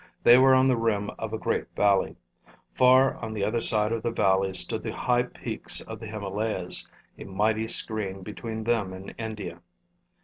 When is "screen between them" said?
7.67-8.93